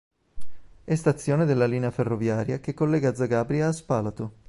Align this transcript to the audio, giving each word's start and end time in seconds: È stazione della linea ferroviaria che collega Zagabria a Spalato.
È 0.83 0.95
stazione 0.95 1.45
della 1.45 1.67
linea 1.67 1.91
ferroviaria 1.91 2.59
che 2.59 2.73
collega 2.73 3.13
Zagabria 3.13 3.67
a 3.67 3.71
Spalato. 3.71 4.33